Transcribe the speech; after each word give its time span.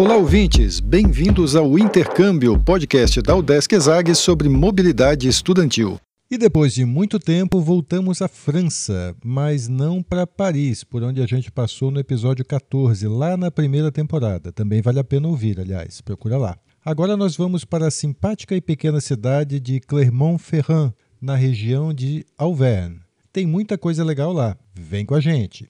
Olá, 0.00 0.16
ouvintes! 0.16 0.80
Bem-vindos 0.80 1.54
ao 1.54 1.78
Intercâmbio, 1.78 2.58
podcast 2.58 3.20
da 3.20 3.36
Udesc 3.36 3.74
Exag 3.74 4.14
sobre 4.14 4.48
mobilidade 4.48 5.28
estudantil. 5.28 6.00
E 6.30 6.38
depois 6.38 6.72
de 6.72 6.86
muito 6.86 7.18
tempo, 7.18 7.60
voltamos 7.60 8.22
à 8.22 8.26
França, 8.26 9.14
mas 9.22 9.68
não 9.68 10.02
para 10.02 10.26
Paris, 10.26 10.82
por 10.82 11.02
onde 11.02 11.20
a 11.20 11.26
gente 11.26 11.52
passou 11.52 11.90
no 11.90 12.00
episódio 12.00 12.46
14, 12.46 13.06
lá 13.08 13.36
na 13.36 13.50
primeira 13.50 13.92
temporada. 13.92 14.50
Também 14.50 14.80
vale 14.80 15.00
a 15.00 15.04
pena 15.04 15.28
ouvir, 15.28 15.60
aliás, 15.60 16.00
procura 16.00 16.38
lá. 16.38 16.56
Agora 16.82 17.14
nós 17.14 17.36
vamos 17.36 17.66
para 17.66 17.88
a 17.88 17.90
simpática 17.90 18.56
e 18.56 18.60
pequena 18.62 19.02
cidade 19.02 19.60
de 19.60 19.80
Clermont-Ferrand, 19.80 20.94
na 21.20 21.36
região 21.36 21.92
de 21.92 22.24
Auvergne. 22.38 23.00
Tem 23.30 23.46
muita 23.46 23.76
coisa 23.76 24.02
legal 24.02 24.32
lá. 24.32 24.56
Vem 24.74 25.04
com 25.04 25.14
a 25.14 25.20
gente! 25.20 25.68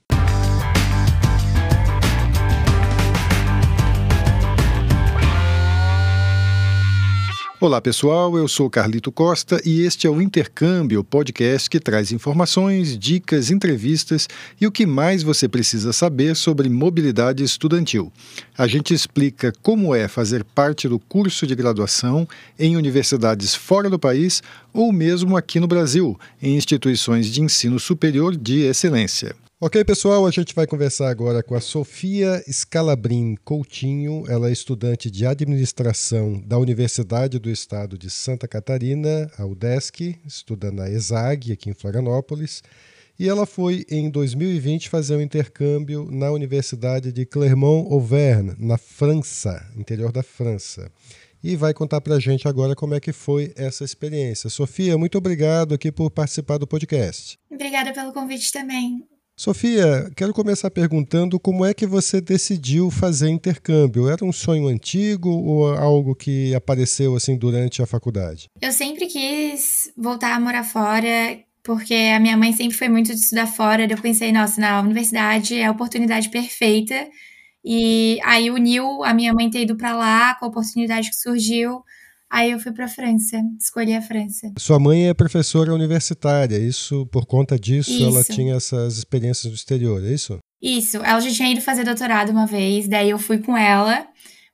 Olá 7.62 7.78
pessoal, 7.78 8.38
eu 8.38 8.48
sou 8.48 8.70
Carlito 8.70 9.12
Costa 9.12 9.60
e 9.66 9.82
este 9.82 10.06
é 10.06 10.10
o 10.10 10.22
Intercâmbio, 10.22 11.04
podcast 11.04 11.68
que 11.68 11.78
traz 11.78 12.10
informações, 12.10 12.98
dicas, 12.98 13.50
entrevistas 13.50 14.26
e 14.58 14.66
o 14.66 14.72
que 14.72 14.86
mais 14.86 15.22
você 15.22 15.46
precisa 15.46 15.92
saber 15.92 16.34
sobre 16.36 16.70
mobilidade 16.70 17.44
estudantil. 17.44 18.10
A 18.56 18.66
gente 18.66 18.94
explica 18.94 19.52
como 19.60 19.94
é 19.94 20.08
fazer 20.08 20.42
parte 20.42 20.88
do 20.88 20.98
curso 20.98 21.46
de 21.46 21.54
graduação 21.54 22.26
em 22.58 22.78
universidades 22.78 23.54
fora 23.54 23.90
do 23.90 23.98
país 23.98 24.42
ou 24.72 24.92
mesmo 24.92 25.36
aqui 25.36 25.60
no 25.60 25.66
Brasil, 25.66 26.18
em 26.42 26.56
instituições 26.56 27.26
de 27.26 27.40
ensino 27.40 27.78
superior 27.78 28.36
de 28.36 28.60
excelência. 28.60 29.34
Ok, 29.62 29.84
pessoal, 29.84 30.26
a 30.26 30.30
gente 30.30 30.54
vai 30.54 30.66
conversar 30.66 31.10
agora 31.10 31.42
com 31.42 31.54
a 31.54 31.60
Sofia 31.60 32.42
Scalabrin 32.50 33.36
Coutinho. 33.44 34.24
Ela 34.26 34.48
é 34.48 34.52
estudante 34.52 35.10
de 35.10 35.26
administração 35.26 36.42
da 36.46 36.56
Universidade 36.56 37.38
do 37.38 37.50
Estado 37.50 37.98
de 37.98 38.08
Santa 38.08 38.48
Catarina, 38.48 39.30
a 39.36 39.44
UDESC, 39.44 40.18
estuda 40.26 40.72
na 40.72 40.88
ESAG, 40.88 41.52
aqui 41.52 41.68
em 41.68 41.74
Florianópolis. 41.74 42.62
E 43.18 43.28
ela 43.28 43.44
foi, 43.44 43.84
em 43.90 44.08
2020, 44.08 44.88
fazer 44.88 45.14
um 45.14 45.20
intercâmbio 45.20 46.08
na 46.10 46.30
Universidade 46.30 47.12
de 47.12 47.26
Clermont-Auvergne, 47.26 48.54
na 48.58 48.78
França, 48.78 49.62
interior 49.76 50.10
da 50.10 50.22
França. 50.22 50.90
E 51.42 51.56
vai 51.56 51.72
contar 51.72 52.00
para 52.00 52.16
a 52.16 52.20
gente 52.20 52.46
agora 52.46 52.76
como 52.76 52.94
é 52.94 53.00
que 53.00 53.12
foi 53.12 53.52
essa 53.56 53.84
experiência. 53.84 54.50
Sofia, 54.50 54.98
muito 54.98 55.16
obrigado 55.16 55.74
aqui 55.74 55.90
por 55.90 56.10
participar 56.10 56.58
do 56.58 56.66
podcast. 56.66 57.38
Obrigada 57.50 57.92
pelo 57.92 58.12
convite 58.12 58.52
também. 58.52 59.04
Sofia, 59.40 60.10
quero 60.14 60.34
começar 60.34 60.70
perguntando 60.70 61.40
como 61.40 61.64
é 61.64 61.72
que 61.72 61.86
você 61.86 62.20
decidiu 62.20 62.90
fazer 62.90 63.30
intercâmbio? 63.30 64.06
Era 64.06 64.22
um 64.22 64.32
sonho 64.32 64.68
antigo 64.68 65.30
ou 65.30 65.74
algo 65.74 66.14
que 66.14 66.54
apareceu 66.54 67.16
assim 67.16 67.38
durante 67.38 67.80
a 67.80 67.86
faculdade? 67.86 68.50
Eu 68.60 68.70
sempre 68.70 69.06
quis 69.06 69.90
voltar 69.96 70.34
a 70.34 70.40
morar 70.40 70.62
fora, 70.62 71.38
porque 71.62 71.94
a 71.94 72.20
minha 72.20 72.36
mãe 72.36 72.52
sempre 72.52 72.76
foi 72.76 72.90
muito 72.90 73.14
de 73.14 73.18
estudar 73.18 73.46
fora. 73.46 73.90
Eu 73.90 73.96
pensei, 73.96 74.30
nossa, 74.30 74.60
na 74.60 74.78
universidade 74.82 75.54
é 75.54 75.64
a 75.64 75.70
oportunidade 75.70 76.28
perfeita. 76.28 77.08
E 77.64 78.18
aí 78.24 78.50
uniu 78.50 79.04
a 79.04 79.12
minha 79.12 79.34
mãe 79.34 79.50
ter 79.50 79.62
ido 79.62 79.76
para 79.76 79.94
lá 79.94 80.34
com 80.34 80.46
a 80.46 80.48
oportunidade 80.48 81.10
que 81.10 81.16
surgiu 81.16 81.82
Aí 82.30 82.52
eu 82.52 82.60
fui 82.60 82.70
para 82.70 82.84
a 82.84 82.88
França, 82.88 83.42
escolhi 83.60 83.92
a 83.92 84.00
França. 84.00 84.52
Sua 84.56 84.78
mãe 84.78 85.08
é 85.08 85.14
professora 85.14 85.74
universitária, 85.74 86.56
isso 86.56 87.04
por 87.06 87.26
conta 87.26 87.58
disso 87.58 87.90
isso. 87.90 88.04
ela 88.04 88.22
tinha 88.22 88.54
essas 88.54 88.98
experiências 88.98 89.50
no 89.50 89.56
exterior, 89.56 90.00
é 90.04 90.12
isso? 90.12 90.38
Isso, 90.62 90.98
ela 90.98 91.18
já 91.18 91.30
tinha 91.30 91.50
ido 91.50 91.60
fazer 91.60 91.82
doutorado 91.82 92.30
uma 92.30 92.46
vez, 92.46 92.86
daí 92.86 93.10
eu 93.10 93.18
fui 93.18 93.38
com 93.38 93.56
ela, 93.56 94.06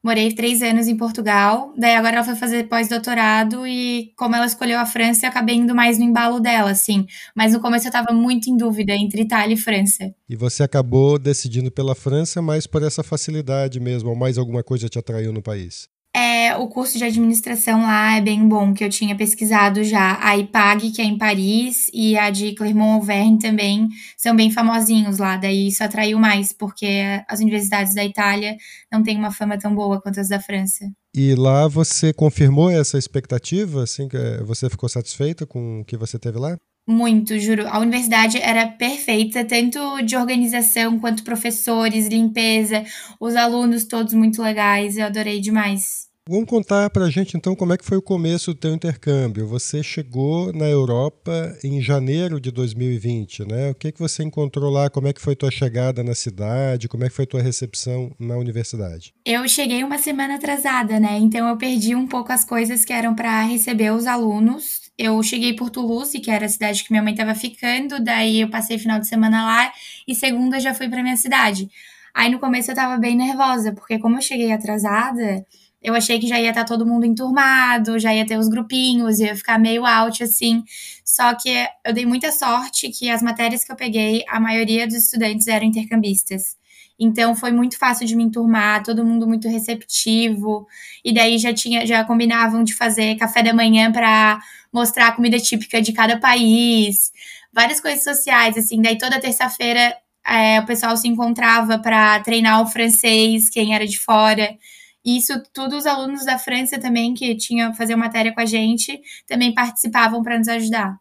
morei 0.06 0.32
três 0.32 0.62
anos 0.62 0.86
em 0.86 0.96
Portugal, 0.96 1.74
daí 1.76 1.96
agora 1.96 2.18
ela 2.18 2.24
foi 2.24 2.36
fazer 2.36 2.68
pós-doutorado 2.68 3.66
e 3.66 4.12
como 4.16 4.36
ela 4.36 4.46
escolheu 4.46 4.78
a 4.78 4.86
França, 4.86 5.26
eu 5.26 5.30
acabei 5.30 5.56
indo 5.56 5.74
mais 5.74 5.98
no 5.98 6.04
embalo 6.04 6.38
dela, 6.38 6.70
assim. 6.70 7.04
Mas 7.34 7.52
no 7.52 7.60
começo 7.60 7.86
eu 7.86 7.88
estava 7.88 8.12
muito 8.12 8.48
em 8.48 8.56
dúvida 8.56 8.94
entre 8.94 9.22
Itália 9.22 9.54
e 9.54 9.56
França. 9.56 10.14
E 10.28 10.36
você 10.36 10.62
acabou 10.62 11.18
decidindo 11.18 11.72
pela 11.72 11.96
França, 11.96 12.40
mas 12.40 12.68
por 12.68 12.84
essa 12.84 13.02
facilidade 13.02 13.80
mesmo, 13.80 14.10
ou 14.10 14.14
mais 14.14 14.38
alguma 14.38 14.62
coisa 14.62 14.88
te 14.88 14.96
atraiu 14.96 15.32
no 15.32 15.42
país? 15.42 15.88
É, 16.18 16.56
o 16.56 16.66
curso 16.66 16.96
de 16.96 17.04
administração 17.04 17.82
lá 17.82 18.16
é 18.16 18.22
bem 18.22 18.48
bom, 18.48 18.72
que 18.72 18.82
eu 18.82 18.88
tinha 18.88 19.14
pesquisado 19.14 19.84
já. 19.84 20.18
A 20.22 20.34
IPAG, 20.38 20.90
que 20.90 21.02
é 21.02 21.04
em 21.04 21.18
Paris, 21.18 21.90
e 21.92 22.16
a 22.16 22.30
de 22.30 22.54
Clermont-Auvergne 22.54 23.38
também 23.38 23.86
são 24.16 24.34
bem 24.34 24.50
famosinhos 24.50 25.18
lá. 25.18 25.36
Daí 25.36 25.68
isso 25.68 25.84
atraiu 25.84 26.18
mais, 26.18 26.54
porque 26.54 27.04
as 27.28 27.40
universidades 27.40 27.94
da 27.94 28.02
Itália 28.02 28.56
não 28.90 29.02
têm 29.02 29.18
uma 29.18 29.30
fama 29.30 29.58
tão 29.58 29.74
boa 29.74 30.00
quanto 30.00 30.18
as 30.18 30.30
da 30.30 30.40
França. 30.40 30.90
E 31.14 31.34
lá 31.34 31.68
você 31.68 32.14
confirmou 32.14 32.70
essa 32.70 32.96
expectativa? 32.96 33.82
Assim, 33.82 34.08
você 34.42 34.70
ficou 34.70 34.88
satisfeita 34.88 35.44
com 35.44 35.80
o 35.80 35.84
que 35.84 35.98
você 35.98 36.18
teve 36.18 36.38
lá? 36.38 36.56
Muito, 36.88 37.38
juro. 37.38 37.66
A 37.66 37.80
universidade 37.80 38.38
era 38.38 38.68
perfeita, 38.68 39.44
tanto 39.44 40.02
de 40.02 40.16
organização 40.16 41.00
quanto 41.00 41.24
professores, 41.24 42.06
limpeza, 42.06 42.84
os 43.18 43.34
alunos 43.34 43.84
todos 43.84 44.14
muito 44.14 44.40
legais. 44.40 44.96
Eu 44.96 45.06
adorei 45.06 45.40
demais. 45.40 46.06
Vamos 46.28 46.50
contar 46.50 46.90
para 46.90 47.04
a 47.04 47.10
gente 47.10 47.36
então 47.36 47.54
como 47.54 47.72
é 47.72 47.76
que 47.76 47.84
foi 47.84 47.96
o 47.96 48.02
começo 48.02 48.52
do 48.52 48.58
teu 48.58 48.74
intercâmbio. 48.74 49.46
Você 49.46 49.80
chegou 49.80 50.52
na 50.52 50.66
Europa 50.66 51.56
em 51.62 51.80
janeiro 51.80 52.40
de 52.40 52.50
2020, 52.50 53.44
né? 53.44 53.70
O 53.70 53.74
que 53.76 53.92
que 53.92 54.00
você 54.00 54.24
encontrou 54.24 54.68
lá? 54.68 54.90
Como 54.90 55.06
é 55.06 55.12
que 55.12 55.20
foi 55.20 55.36
tua 55.36 55.52
chegada 55.52 56.02
na 56.02 56.16
cidade? 56.16 56.88
Como 56.88 57.04
é 57.04 57.08
que 57.08 57.14
foi 57.14 57.26
tua 57.26 57.40
recepção 57.40 58.10
na 58.18 58.36
universidade? 58.36 59.14
Eu 59.24 59.46
cheguei 59.48 59.84
uma 59.84 59.98
semana 59.98 60.34
atrasada, 60.34 60.98
né? 60.98 61.16
Então 61.16 61.48
eu 61.48 61.56
perdi 61.56 61.94
um 61.94 62.08
pouco 62.08 62.32
as 62.32 62.44
coisas 62.44 62.84
que 62.84 62.92
eram 62.92 63.14
para 63.14 63.42
receber 63.42 63.92
os 63.92 64.04
alunos. 64.04 64.85
Eu 64.98 65.22
cheguei 65.22 65.54
por 65.54 65.68
Toulouse, 65.68 66.18
que 66.18 66.30
era 66.30 66.46
a 66.46 66.48
cidade 66.48 66.82
que 66.82 66.90
minha 66.90 67.02
mãe 67.02 67.12
estava 67.12 67.34
ficando, 67.34 68.02
daí 68.02 68.40
eu 68.40 68.48
passei 68.48 68.78
final 68.78 68.98
de 68.98 69.06
semana 69.06 69.44
lá 69.44 69.72
e 70.08 70.14
segunda 70.14 70.58
já 70.58 70.72
fui 70.72 70.88
para 70.88 71.02
minha 71.02 71.16
cidade. 71.16 71.68
Aí 72.14 72.30
no 72.30 72.38
começo 72.38 72.70
eu 72.70 72.72
estava 72.72 72.96
bem 72.96 73.14
nervosa, 73.14 73.72
porque 73.72 73.98
como 73.98 74.16
eu 74.16 74.22
cheguei 74.22 74.50
atrasada, 74.52 75.44
eu 75.82 75.94
achei 75.94 76.18
que 76.18 76.26
já 76.26 76.40
ia 76.40 76.48
estar 76.48 76.62
tá 76.62 76.66
todo 76.66 76.86
mundo 76.86 77.04
enturmado, 77.04 77.98
já 77.98 78.14
ia 78.14 78.26
ter 78.26 78.38
os 78.38 78.48
grupinhos, 78.48 79.20
ia 79.20 79.36
ficar 79.36 79.58
meio 79.58 79.84
out 79.84 80.22
assim. 80.22 80.64
Só 81.04 81.34
que 81.34 81.50
eu 81.84 81.92
dei 81.92 82.06
muita 82.06 82.32
sorte 82.32 82.88
que 82.88 83.10
as 83.10 83.22
matérias 83.22 83.64
que 83.64 83.70
eu 83.70 83.76
peguei, 83.76 84.24
a 84.28 84.40
maioria 84.40 84.86
dos 84.86 84.96
estudantes 84.96 85.46
eram 85.46 85.66
intercambistas. 85.66 86.56
Então 86.98 87.34
foi 87.36 87.52
muito 87.52 87.78
fácil 87.78 88.06
de 88.06 88.16
me 88.16 88.24
enturmar, 88.24 88.82
todo 88.82 89.04
mundo 89.04 89.26
muito 89.26 89.48
receptivo. 89.48 90.66
E 91.04 91.12
daí 91.12 91.38
já 91.38 91.52
tinha, 91.52 91.86
já 91.86 92.02
combinavam 92.04 92.64
de 92.64 92.74
fazer 92.74 93.16
café 93.16 93.42
da 93.42 93.52
manhã 93.52 93.92
para 93.92 94.40
mostrar 94.76 95.08
a 95.08 95.12
comida 95.12 95.38
típica 95.38 95.80
de 95.80 95.94
cada 95.94 96.20
país, 96.20 97.10
várias 97.50 97.80
coisas 97.80 98.04
sociais 98.04 98.58
assim. 98.58 98.82
Daí 98.82 98.98
toda 98.98 99.18
terça-feira 99.18 99.96
é, 100.26 100.60
o 100.60 100.66
pessoal 100.66 100.94
se 100.98 101.08
encontrava 101.08 101.78
para 101.78 102.20
treinar 102.20 102.60
o 102.60 102.66
francês, 102.66 103.48
quem 103.48 103.74
era 103.74 103.86
de 103.86 103.98
fora. 103.98 104.54
Isso 105.02 105.32
tudo 105.54 105.76
os 105.76 105.86
alunos 105.86 106.26
da 106.26 106.36
França 106.36 106.78
também, 106.78 107.14
que 107.14 107.34
tinham 107.36 107.72
fazer 107.72 107.96
matéria 107.96 108.34
com 108.34 108.40
a 108.40 108.44
gente, 108.44 109.00
também 109.26 109.54
participavam 109.54 110.22
para 110.22 110.36
nos 110.36 110.48
ajudar. 110.48 110.98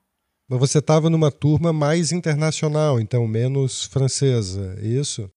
Mas 0.48 0.60
você 0.60 0.78
estava 0.78 1.10
numa 1.10 1.32
turma 1.32 1.74
mais 1.74 2.12
internacional, 2.12 3.00
então 3.00 3.28
menos 3.28 3.86
francesa, 3.86 4.78
é 4.80 4.88
isso? 4.88 5.30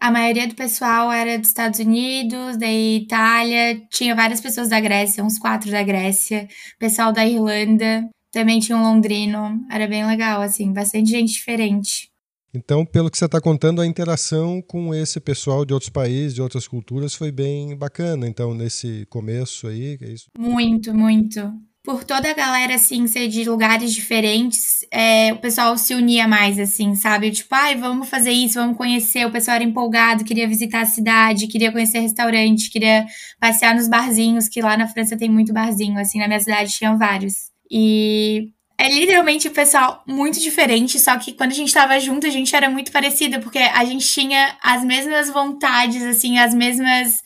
A 0.00 0.10
maioria 0.10 0.46
do 0.46 0.54
pessoal 0.54 1.10
era 1.10 1.38
dos 1.38 1.48
Estados 1.48 1.80
Unidos, 1.80 2.56
da 2.56 2.70
Itália, 2.70 3.80
tinha 3.90 4.14
várias 4.14 4.40
pessoas 4.40 4.68
da 4.68 4.80
Grécia, 4.80 5.24
uns 5.24 5.38
quatro 5.38 5.70
da 5.70 5.82
Grécia, 5.82 6.48
pessoal 6.78 7.12
da 7.12 7.26
Irlanda, 7.26 8.08
também 8.30 8.60
tinha 8.60 8.76
um 8.76 8.82
londrino, 8.82 9.64
era 9.70 9.86
bem 9.86 10.06
legal, 10.06 10.42
assim, 10.42 10.72
bastante 10.72 11.10
gente 11.10 11.32
diferente. 11.32 12.10
Então, 12.54 12.84
pelo 12.84 13.10
que 13.10 13.18
você 13.18 13.26
está 13.26 13.40
contando, 13.40 13.80
a 13.80 13.86
interação 13.86 14.62
com 14.62 14.94
esse 14.94 15.20
pessoal 15.20 15.64
de 15.64 15.74
outros 15.74 15.90
países, 15.90 16.34
de 16.34 16.42
outras 16.42 16.66
culturas, 16.66 17.14
foi 17.14 17.30
bem 17.30 17.76
bacana. 17.76 18.26
Então, 18.26 18.54
nesse 18.54 19.06
começo 19.10 19.66
aí, 19.66 19.98
é 20.00 20.08
isso? 20.08 20.26
Muito, 20.38 20.94
muito. 20.94 21.40
Por 21.88 22.04
toda 22.04 22.30
a 22.30 22.34
galera, 22.34 22.74
assim, 22.74 23.06
ser 23.06 23.28
de 23.28 23.48
lugares 23.48 23.94
diferentes, 23.94 24.84
é, 24.92 25.32
o 25.32 25.38
pessoal 25.38 25.74
se 25.78 25.94
unia 25.94 26.28
mais, 26.28 26.58
assim, 26.58 26.94
sabe? 26.94 27.30
Tipo, 27.30 27.54
ai, 27.54 27.76
vamos 27.76 28.10
fazer 28.10 28.30
isso, 28.30 28.60
vamos 28.60 28.76
conhecer. 28.76 29.26
O 29.26 29.30
pessoal 29.30 29.54
era 29.54 29.64
empolgado, 29.64 30.22
queria 30.22 30.46
visitar 30.46 30.82
a 30.82 30.84
cidade, 30.84 31.46
queria 31.46 31.72
conhecer 31.72 32.00
restaurante, 32.00 32.68
queria 32.68 33.06
passear 33.40 33.74
nos 33.74 33.88
barzinhos, 33.88 34.48
que 34.50 34.60
lá 34.60 34.76
na 34.76 34.86
França 34.86 35.16
tem 35.16 35.30
muito 35.30 35.50
barzinho, 35.50 35.98
assim, 35.98 36.18
na 36.18 36.28
minha 36.28 36.40
cidade 36.40 36.76
tinham 36.76 36.98
vários. 36.98 37.50
E 37.70 38.50
é 38.76 38.86
literalmente 38.92 39.48
o 39.48 39.52
pessoal 39.52 40.04
muito 40.06 40.38
diferente, 40.40 40.98
só 40.98 41.16
que 41.16 41.32
quando 41.32 41.52
a 41.52 41.54
gente 41.54 41.72
tava 41.72 41.98
junto, 41.98 42.26
a 42.26 42.30
gente 42.30 42.54
era 42.54 42.68
muito 42.68 42.92
parecida, 42.92 43.40
porque 43.40 43.60
a 43.60 43.84
gente 43.86 44.06
tinha 44.06 44.58
as 44.62 44.84
mesmas 44.84 45.30
vontades, 45.30 46.02
assim, 46.02 46.38
as 46.38 46.52
mesmas 46.52 47.22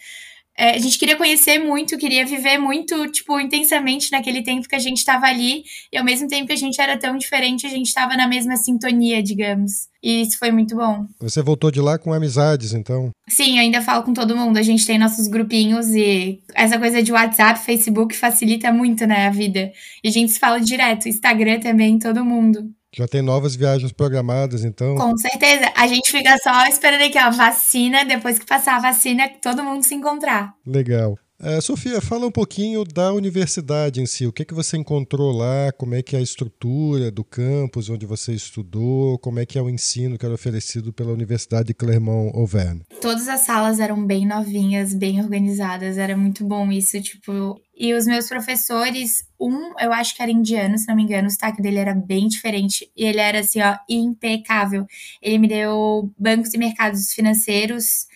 é, 0.56 0.74
a 0.74 0.78
gente 0.78 0.98
queria 0.98 1.16
conhecer 1.16 1.58
muito, 1.58 1.96
queria 1.96 2.26
viver 2.26 2.58
muito, 2.58 3.10
tipo, 3.10 3.40
intensamente 3.40 4.12
naquele 4.12 4.42
tempo 4.42 4.68
que 4.68 4.74
a 4.74 4.78
gente 4.78 4.98
estava 4.98 5.26
ali. 5.26 5.64
E 5.90 5.96
ao 5.96 6.04
mesmo 6.04 6.28
tempo 6.28 6.46
que 6.46 6.52
a 6.52 6.56
gente 6.56 6.80
era 6.80 6.98
tão 6.98 7.16
diferente, 7.16 7.66
a 7.66 7.70
gente 7.70 7.86
estava 7.86 8.16
na 8.16 8.28
mesma 8.28 8.56
sintonia, 8.56 9.22
digamos. 9.22 9.88
E 10.02 10.20
isso 10.20 10.38
foi 10.38 10.50
muito 10.50 10.76
bom. 10.76 11.06
Você 11.20 11.40
voltou 11.42 11.70
de 11.70 11.80
lá 11.80 11.98
com 11.98 12.12
amizades, 12.12 12.74
então? 12.74 13.10
Sim, 13.28 13.56
eu 13.56 13.62
ainda 13.62 13.80
falo 13.80 14.02
com 14.02 14.12
todo 14.12 14.36
mundo. 14.36 14.58
A 14.58 14.62
gente 14.62 14.86
tem 14.86 14.98
nossos 14.98 15.26
grupinhos 15.26 15.88
e 15.88 16.42
essa 16.54 16.78
coisa 16.78 17.02
de 17.02 17.12
WhatsApp, 17.12 17.64
Facebook 17.64 18.14
facilita 18.14 18.72
muito, 18.72 19.06
né, 19.06 19.28
a 19.28 19.30
vida. 19.30 19.72
E 20.04 20.08
a 20.08 20.12
gente 20.12 20.32
se 20.32 20.38
fala 20.38 20.60
direto. 20.60 21.08
Instagram 21.08 21.60
também, 21.60 21.98
todo 21.98 22.24
mundo. 22.24 22.68
Já 22.94 23.08
tem 23.08 23.22
novas 23.22 23.56
viagens 23.56 23.90
programadas, 23.90 24.64
então? 24.64 24.96
Com 24.96 25.16
certeza. 25.16 25.72
A 25.74 25.86
gente 25.86 26.10
fica 26.10 26.36
só 26.38 26.66
esperando 26.66 27.02
aqui, 27.02 27.18
ó, 27.18 27.30
vacina. 27.30 28.04
Depois 28.04 28.38
que 28.38 28.44
passar 28.44 28.76
a 28.76 28.80
vacina, 28.80 29.30
todo 29.40 29.64
mundo 29.64 29.82
se 29.82 29.94
encontrar. 29.94 30.54
Legal. 30.66 31.18
É, 31.44 31.60
Sofia, 31.60 32.00
fala 32.00 32.24
um 32.24 32.30
pouquinho 32.30 32.84
da 32.84 33.12
universidade 33.12 34.00
em 34.00 34.06
si. 34.06 34.24
O 34.24 34.32
que, 34.32 34.44
que 34.44 34.54
você 34.54 34.76
encontrou 34.76 35.32
lá? 35.32 35.72
Como 35.72 35.92
é 35.92 36.00
que 36.00 36.14
é 36.14 36.20
a 36.20 36.22
estrutura 36.22 37.10
do 37.10 37.24
campus 37.24 37.90
onde 37.90 38.06
você 38.06 38.32
estudou? 38.32 39.18
Como 39.18 39.40
é 39.40 39.44
que 39.44 39.58
é 39.58 39.62
o 39.62 39.68
ensino 39.68 40.16
que 40.16 40.24
era 40.24 40.36
oferecido 40.36 40.92
pela 40.92 41.10
Universidade 41.10 41.66
de 41.66 41.74
Clermont-Auvergne? 41.74 42.84
Todas 43.00 43.26
as 43.26 43.40
salas 43.40 43.80
eram 43.80 44.06
bem 44.06 44.24
novinhas, 44.24 44.94
bem 44.94 45.20
organizadas. 45.20 45.98
Era 45.98 46.16
muito 46.16 46.44
bom 46.44 46.70
isso, 46.70 47.00
tipo... 47.02 47.60
E 47.76 47.92
os 47.92 48.06
meus 48.06 48.28
professores, 48.28 49.24
um, 49.40 49.72
eu 49.80 49.92
acho 49.92 50.14
que 50.14 50.22
era 50.22 50.30
indiano, 50.30 50.78
se 50.78 50.86
não 50.86 50.94
me 50.94 51.02
engano, 51.02 51.26
o 51.26 51.30
sotaque 51.30 51.60
dele 51.60 51.78
era 51.78 51.94
bem 51.94 52.28
diferente. 52.28 52.88
E 52.96 53.04
ele 53.04 53.18
era, 53.18 53.40
assim, 53.40 53.60
ó, 53.60 53.76
impecável. 53.88 54.86
Ele 55.20 55.38
me 55.38 55.48
deu 55.48 56.08
bancos 56.16 56.54
e 56.54 56.58
mercados 56.58 57.12
financeiros 57.12 58.06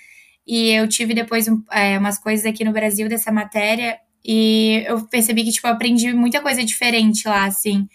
e 0.46 0.70
eu 0.70 0.88
tive 0.88 1.14
depois 1.14 1.46
é, 1.72 1.98
umas 1.98 2.18
coisas 2.18 2.46
aqui 2.46 2.64
no 2.64 2.72
Brasil 2.72 3.08
dessa 3.08 3.32
matéria 3.32 3.98
e 4.24 4.84
eu 4.86 5.06
percebi 5.06 5.44
que, 5.44 5.52
tipo, 5.52 5.66
eu 5.66 5.72
aprendi 5.72 6.12
muita 6.12 6.40
coisa 6.40 6.64
diferente 6.64 7.28
lá, 7.28 7.44
assim. 7.44 7.88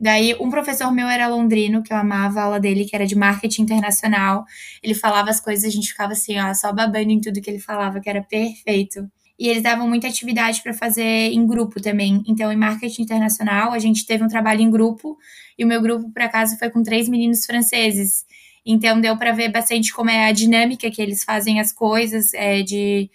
Daí, 0.00 0.34
um 0.40 0.50
professor 0.50 0.92
meu 0.92 1.08
era 1.08 1.28
londrino, 1.28 1.82
que 1.82 1.92
eu 1.92 1.96
amava 1.96 2.40
a 2.40 2.44
aula 2.44 2.60
dele, 2.60 2.84
que 2.84 2.94
era 2.94 3.06
de 3.06 3.16
marketing 3.16 3.62
internacional. 3.62 4.44
Ele 4.82 4.94
falava 4.94 5.30
as 5.30 5.40
coisas, 5.40 5.64
a 5.64 5.70
gente 5.70 5.88
ficava 5.88 6.12
assim, 6.12 6.38
ó, 6.38 6.52
só 6.54 6.72
babando 6.72 7.10
em 7.10 7.20
tudo 7.20 7.40
que 7.40 7.50
ele 7.50 7.58
falava, 7.58 8.00
que 8.00 8.08
era 8.08 8.22
perfeito. 8.22 9.08
E 9.38 9.48
eles 9.48 9.62
davam 9.62 9.88
muita 9.88 10.08
atividade 10.08 10.62
para 10.62 10.72
fazer 10.72 11.02
em 11.32 11.46
grupo 11.46 11.80
também. 11.80 12.22
Então, 12.26 12.52
em 12.52 12.56
marketing 12.56 13.02
internacional, 13.02 13.72
a 13.72 13.78
gente 13.78 14.04
teve 14.04 14.24
um 14.24 14.28
trabalho 14.28 14.60
em 14.60 14.70
grupo, 14.70 15.16
e 15.56 15.64
o 15.64 15.66
meu 15.66 15.80
grupo, 15.80 16.10
por 16.12 16.22
acaso, 16.22 16.58
foi 16.58 16.70
com 16.70 16.82
três 16.82 17.08
meninos 17.08 17.44
franceses. 17.44 18.24
Então 18.64 19.00
deu 19.00 19.16
para 19.16 19.32
ver 19.32 19.50
bastante 19.50 19.92
como 19.92 20.10
é 20.10 20.26
a 20.28 20.32
dinâmica 20.32 20.90
que 20.90 21.00
eles 21.02 21.24
fazem 21.24 21.60
as 21.60 21.72
coisas, 21.72 22.34
é, 22.34 22.62
de, 22.62 23.10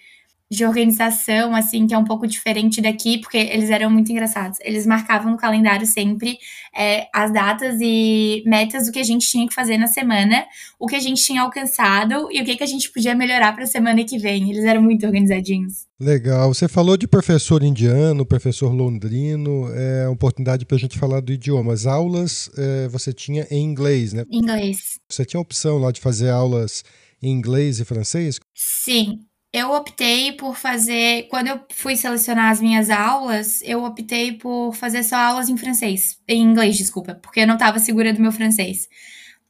de 0.53 0.63
organização, 0.63 1.55
assim, 1.55 1.87
que 1.87 1.93
é 1.93 1.97
um 1.97 2.03
pouco 2.03 2.27
diferente 2.27 2.79
daqui, 2.79 3.17
porque 3.17 3.37
eles 3.37 3.71
eram 3.71 3.89
muito 3.89 4.11
engraçados. 4.11 4.59
Eles 4.61 4.85
marcavam 4.85 5.31
no 5.31 5.37
calendário 5.37 5.85
sempre 5.87 6.37
é, 6.75 7.07
as 7.13 7.33
datas 7.33 7.79
e 7.81 8.43
metas 8.45 8.85
do 8.85 8.91
que 8.91 8.99
a 8.99 9.03
gente 9.03 9.27
tinha 9.27 9.47
que 9.47 9.53
fazer 9.53 9.79
na 9.79 9.87
semana, 9.87 10.45
o 10.79 10.85
que 10.85 10.95
a 10.95 10.99
gente 10.99 11.23
tinha 11.23 11.41
alcançado 11.41 12.29
e 12.31 12.39
o 12.39 12.45
que, 12.45 12.55
que 12.55 12.63
a 12.63 12.67
gente 12.67 12.91
podia 12.91 13.15
melhorar 13.15 13.53
para 13.53 13.63
a 13.63 13.67
semana 13.67 14.03
que 14.03 14.19
vem. 14.19 14.51
Eles 14.51 14.63
eram 14.63 14.81
muito 14.81 15.05
organizadinhos. 15.05 15.87
Legal. 15.99 16.53
Você 16.53 16.67
falou 16.67 16.97
de 16.97 17.07
professor 17.07 17.63
indiano, 17.63 18.25
professor 18.25 18.71
londrino. 18.71 19.69
É 19.73 20.05
uma 20.05 20.13
oportunidade 20.13 20.65
para 20.65 20.77
a 20.77 20.79
gente 20.79 20.99
falar 20.99 21.19
do 21.19 21.33
idioma. 21.33 21.73
As 21.73 21.87
aulas 21.87 22.51
é, 22.55 22.87
você 22.89 23.11
tinha 23.11 23.47
em 23.49 23.63
inglês, 23.63 24.13
né? 24.13 24.23
Inglês. 24.29 24.99
Você 25.09 25.25
tinha 25.25 25.39
a 25.39 25.41
opção 25.41 25.79
lá 25.79 25.91
de 25.91 25.99
fazer 25.99 26.29
aulas 26.29 26.83
em 27.21 27.31
inglês 27.31 27.79
e 27.79 27.85
francês? 27.85 28.39
Sim. 28.53 29.19
Eu 29.53 29.71
optei 29.73 30.33
por 30.33 30.57
fazer. 30.57 31.27
Quando 31.29 31.47
eu 31.47 31.59
fui 31.71 31.95
selecionar 31.95 32.51
as 32.51 32.59
minhas 32.59 32.89
aulas, 32.89 33.61
eu 33.63 33.83
optei 33.83 34.33
por 34.33 34.73
fazer 34.73 35.03
só 35.03 35.15
aulas 35.17 35.49
em 35.49 35.57
francês. 35.57 36.19
Em 36.27 36.41
inglês, 36.41 36.77
desculpa, 36.77 37.15
porque 37.15 37.41
eu 37.41 37.47
não 37.47 37.55
estava 37.55 37.79
segura 37.79 38.11
do 38.13 38.21
meu 38.21 38.31
francês. 38.31 38.89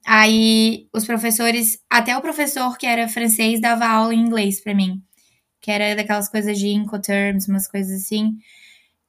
Aí 0.05 0.87
os 0.93 1.05
professores, 1.05 1.79
até 1.89 2.17
o 2.17 2.21
professor 2.21 2.77
que 2.77 2.85
era 2.85 3.07
francês, 3.07 3.61
dava 3.61 3.87
aula 3.87 4.13
em 4.13 4.19
inglês 4.19 4.59
para 4.61 4.75
mim 4.75 5.01
que 5.63 5.71
era 5.71 5.95
daquelas 5.95 6.27
coisas 6.27 6.59
de 6.59 6.67
Incoterms, 6.67 7.47
umas 7.47 7.67
coisas 7.69 8.01
assim. 8.03 8.37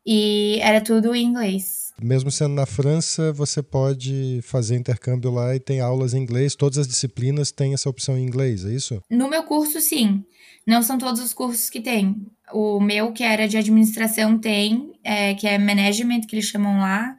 E 0.07 0.61
era 0.63 0.81
tudo 0.81 1.15
em 1.15 1.25
inglês. 1.25 1.84
Mesmo 2.03 2.31
sendo 2.31 2.55
na 2.55 2.67
França, 2.67 3.33
você 3.33 3.63
pode 3.63 4.41
fazer 4.43 4.77
intercâmbio 4.77 5.31
lá 5.31 5.55
e 5.55 5.61
tem 5.61 5.81
aulas 5.81 6.13
em 6.13 6.19
inglês. 6.19 6.55
Todas 6.57 6.79
as 6.79 6.89
disciplinas 6.89 7.53
têm 7.53 7.73
essa 7.73 7.89
opção 7.89 8.19
em 8.19 8.25
inglês, 8.25 8.65
é 8.65 8.73
isso? 8.73 9.01
No 9.11 9.29
meu 9.29 9.45
curso, 9.45 9.81
sim. 9.81 10.25
Não 10.67 10.83
são 10.83 10.99
todos 10.99 11.21
os 11.21 11.33
cursos 11.33 11.71
que 11.71 11.81
tem. 11.81 12.27
O 12.53 12.81
meu, 12.81 13.13
que 13.13 13.23
era 13.23 13.47
de 13.47 13.57
administração, 13.57 14.39
tem, 14.39 14.93
é, 15.05 15.35
que 15.35 15.47
é 15.47 15.59
management, 15.59 16.23
que 16.23 16.35
eles 16.35 16.47
chamam 16.47 16.79
lá. 16.79 17.17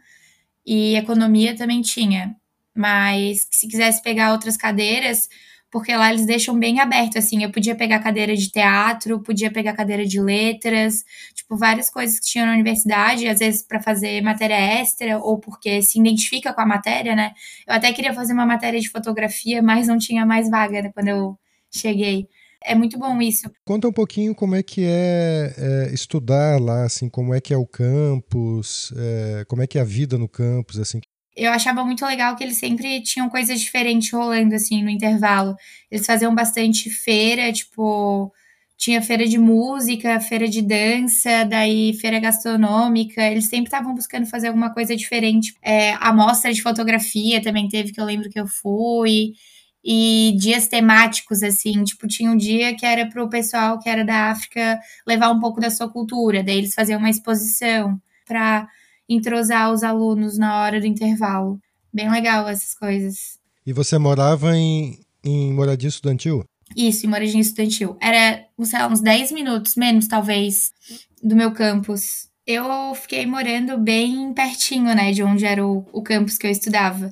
E 0.65 0.95
economia 0.95 1.55
também 1.55 1.81
tinha. 1.81 2.35
Mas 2.75 3.47
se 3.51 3.67
quisesse 3.67 4.01
pegar 4.01 4.33
outras 4.33 4.57
cadeiras, 4.57 5.29
porque 5.71 5.95
lá 5.95 6.11
eles 6.11 6.25
deixam 6.25 6.57
bem 6.57 6.79
aberto, 6.79 7.17
assim. 7.17 7.43
Eu 7.43 7.51
podia 7.51 7.75
pegar 7.75 7.99
cadeira 7.99 8.35
de 8.35 8.49
teatro, 8.49 9.21
podia 9.21 9.51
pegar 9.51 9.73
cadeira 9.73 10.05
de 10.05 10.21
letras, 10.21 11.03
tipo, 11.33 11.57
várias 11.57 11.89
coisas 11.89 12.19
que 12.19 12.25
tinham 12.25 12.47
na 12.47 12.53
universidade, 12.53 13.27
às 13.27 13.39
vezes 13.39 13.61
para 13.61 13.81
fazer 13.81 14.21
matéria 14.21 14.55
extra, 14.55 15.17
ou 15.19 15.39
porque 15.39 15.81
se 15.81 15.99
identifica 15.99 16.53
com 16.53 16.61
a 16.61 16.65
matéria, 16.65 17.15
né? 17.15 17.33
Eu 17.67 17.75
até 17.75 17.91
queria 17.91 18.13
fazer 18.13 18.33
uma 18.33 18.45
matéria 18.45 18.79
de 18.79 18.89
fotografia, 18.89 19.61
mas 19.61 19.87
não 19.87 19.97
tinha 19.97 20.25
mais 20.25 20.49
vaga 20.49 20.81
né, 20.81 20.91
quando 20.93 21.07
eu 21.09 21.37
cheguei. 21.71 22.27
É 22.63 22.73
muito 22.73 22.97
bom 22.97 23.21
isso. 23.21 23.51
Conta 23.63 23.87
um 23.87 23.93
pouquinho 23.93 24.33
como 24.33 24.55
é 24.55 24.63
que 24.63 24.83
é, 24.83 25.53
é 25.57 25.93
estudar 25.93 26.59
lá, 26.59 26.83
assim, 26.83 27.09
como 27.09 27.33
é 27.33 27.39
que 27.39 27.53
é 27.53 27.57
o 27.57 27.67
campus, 27.67 28.91
é, 28.97 29.45
como 29.47 29.61
é 29.61 29.67
que 29.67 29.77
é 29.77 29.81
a 29.81 29.85
vida 29.85 30.17
no 30.17 30.27
campus, 30.27 30.79
assim 30.79 30.99
eu 31.35 31.51
achava 31.51 31.83
muito 31.83 32.05
legal 32.05 32.35
que 32.35 32.43
eles 32.43 32.57
sempre 32.57 33.01
tinham 33.01 33.29
coisas 33.29 33.59
diferentes 33.59 34.11
rolando, 34.11 34.55
assim, 34.55 34.83
no 34.83 34.89
intervalo. 34.89 35.55
Eles 35.91 36.05
faziam 36.05 36.33
bastante 36.33 36.89
feira, 36.89 37.51
tipo, 37.51 38.31
tinha 38.77 39.01
feira 39.01 39.27
de 39.27 39.37
música, 39.37 40.19
feira 40.19 40.47
de 40.47 40.61
dança, 40.61 41.45
daí 41.45 41.93
feira 41.93 42.19
gastronômica. 42.19 43.21
Eles 43.23 43.45
sempre 43.45 43.65
estavam 43.65 43.93
buscando 43.95 44.25
fazer 44.27 44.47
alguma 44.47 44.73
coisa 44.73 44.95
diferente. 44.95 45.55
É, 45.61 45.93
a 45.93 46.13
mostra 46.13 46.53
de 46.53 46.61
fotografia 46.61 47.41
também 47.41 47.67
teve, 47.67 47.91
que 47.91 47.99
eu 48.01 48.05
lembro 48.05 48.29
que 48.29 48.39
eu 48.39 48.47
fui. 48.47 49.33
E 49.83 50.35
dias 50.39 50.67
temáticos, 50.67 51.43
assim, 51.43 51.83
tipo, 51.83 52.07
tinha 52.07 52.31
um 52.31 52.37
dia 52.37 52.75
que 52.75 52.85
era 52.85 53.07
para 53.07 53.23
o 53.23 53.29
pessoal 53.29 53.79
que 53.79 53.87
era 53.87 54.03
da 54.03 54.31
África 54.31 54.79
levar 55.07 55.29
um 55.31 55.39
pouco 55.39 55.61
da 55.61 55.69
sua 55.69 55.89
cultura. 55.89 56.43
Daí 56.43 56.57
eles 56.57 56.73
faziam 56.73 56.99
uma 56.99 57.09
exposição 57.09 57.99
para 58.25 58.67
entrosar 59.09 59.71
os 59.71 59.83
alunos 59.83 60.37
na 60.37 60.61
hora 60.61 60.79
do 60.79 60.87
intervalo. 60.87 61.59
Bem 61.93 62.09
legal 62.09 62.47
essas 62.47 62.73
coisas. 62.73 63.39
E 63.65 63.73
você 63.73 63.97
morava 63.97 64.55
em, 64.55 64.99
em 65.23 65.53
moradia 65.53 65.89
estudantil? 65.89 66.43
Isso, 66.75 67.05
em 67.05 67.09
moradia 67.09 67.39
estudantil. 67.39 67.97
Era, 68.01 68.45
sei 68.63 68.79
lá, 68.79 68.87
uns 68.87 69.01
10 69.01 69.31
minutos, 69.31 69.75
menos 69.75 70.07
talvez, 70.07 70.71
do 71.23 71.35
meu 71.35 71.51
campus. 71.51 72.27
Eu 72.45 72.93
fiquei 72.95 73.25
morando 73.25 73.77
bem 73.77 74.33
pertinho, 74.33 74.93
né, 74.95 75.11
de 75.11 75.23
onde 75.23 75.45
era 75.45 75.65
o, 75.65 75.85
o 75.91 76.01
campus 76.01 76.37
que 76.37 76.45
eu 76.45 76.51
estudava. 76.51 77.11